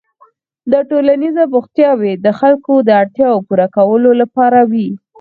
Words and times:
دا 0.71 0.79
ټولنیز 0.89 1.35
بوختیاوې 1.53 2.13
د 2.25 2.27
خلکو 2.39 2.73
د 2.87 2.89
اړتیاوو 3.01 3.45
پوره 3.47 3.67
کولو 3.75 4.11
لپاره 4.21 4.59
وې. 4.71 4.87